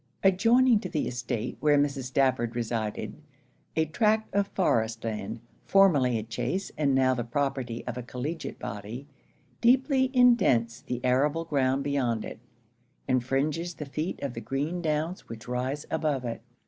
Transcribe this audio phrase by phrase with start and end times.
[0.23, 2.05] Adjoining to the estate where Mrs.
[2.05, 3.21] Stafford resided,
[3.75, 8.57] a tract of forest land, formerly a chase and now the property of a collegiate
[8.57, 9.05] body,
[9.61, 12.39] deeply indents the arable ground beyond it,
[13.07, 16.41] and fringes the feet of the green downs which rise above it.